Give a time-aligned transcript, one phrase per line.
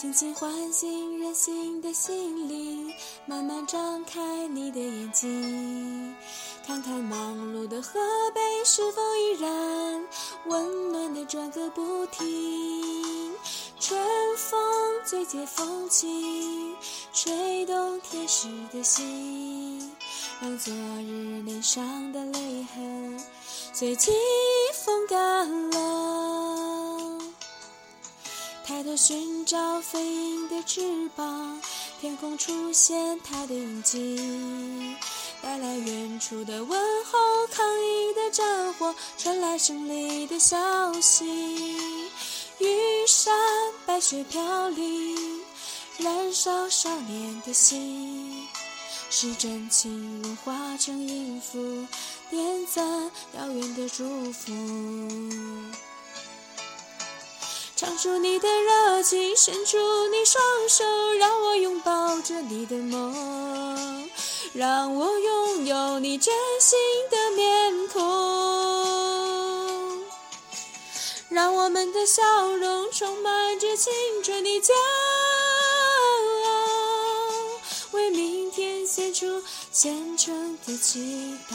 [0.00, 2.88] 轻轻唤醒任性的心灵，
[3.26, 6.14] 慢慢张开你的眼睛，
[6.64, 7.98] 看看忙碌的河
[8.32, 10.06] 北是否依然
[10.46, 13.34] 温暖的转个不停。
[13.80, 14.00] 春
[14.36, 14.60] 风
[15.04, 16.76] 最解风情，
[17.12, 19.92] 吹动天使的心，
[20.40, 23.20] 让昨日脸上的泪痕
[23.72, 24.12] 随季
[24.74, 25.97] 风干了。
[28.96, 31.60] 寻找飞鹰的翅膀，
[32.00, 34.96] 天空出现它的影迹，
[35.42, 37.18] 带来远处的问候，
[37.52, 41.24] 抗议的战火，传来胜利的消息。
[42.58, 43.32] 玉山
[43.86, 45.40] 白雪飘零，
[45.98, 48.46] 燃烧少年的心，
[49.10, 51.86] 是真情融化成音符，
[52.30, 52.84] 点赞
[53.36, 54.52] 遥远的祝福。
[57.78, 60.84] 唱出你的热情，伸出你双手，
[61.20, 64.10] 让我拥抱着你的梦，
[64.52, 66.76] 让我拥有你真心
[67.08, 68.02] 的面孔，
[71.28, 72.20] 让我们的笑
[72.56, 73.92] 容充满着青
[74.24, 74.72] 春的骄
[76.48, 76.50] 傲，
[77.92, 81.54] 为明天献出虔诚的祈祷。